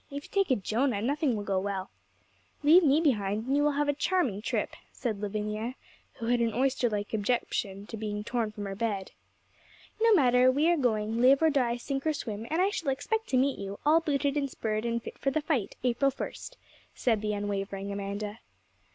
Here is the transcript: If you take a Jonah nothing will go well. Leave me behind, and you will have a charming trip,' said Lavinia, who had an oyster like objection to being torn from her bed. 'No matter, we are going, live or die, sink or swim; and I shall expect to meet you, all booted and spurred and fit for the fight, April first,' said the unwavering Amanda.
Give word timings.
If 0.09 0.23
you 0.23 0.29
take 0.43 0.49
a 0.49 0.55
Jonah 0.59 0.99
nothing 0.99 1.35
will 1.35 1.43
go 1.43 1.59
well. 1.59 1.91
Leave 2.63 2.83
me 2.83 3.01
behind, 3.01 3.45
and 3.45 3.55
you 3.55 3.61
will 3.61 3.73
have 3.73 3.87
a 3.87 3.93
charming 3.93 4.41
trip,' 4.41 4.75
said 4.91 5.21
Lavinia, 5.21 5.75
who 6.13 6.25
had 6.25 6.39
an 6.39 6.55
oyster 6.55 6.89
like 6.89 7.13
objection 7.13 7.85
to 7.85 7.97
being 7.97 8.23
torn 8.23 8.51
from 8.51 8.65
her 8.65 8.73
bed. 8.73 9.11
'No 10.01 10.11
matter, 10.15 10.49
we 10.51 10.67
are 10.71 10.75
going, 10.75 11.21
live 11.21 11.43
or 11.43 11.51
die, 11.51 11.77
sink 11.77 12.07
or 12.07 12.13
swim; 12.13 12.47
and 12.49 12.59
I 12.59 12.71
shall 12.71 12.89
expect 12.89 13.27
to 13.27 13.37
meet 13.37 13.59
you, 13.59 13.77
all 13.85 13.99
booted 13.99 14.35
and 14.37 14.49
spurred 14.49 14.85
and 14.85 15.03
fit 15.03 15.19
for 15.19 15.29
the 15.29 15.39
fight, 15.41 15.75
April 15.83 16.09
first,' 16.09 16.57
said 16.95 17.21
the 17.21 17.33
unwavering 17.33 17.91
Amanda. 17.91 18.39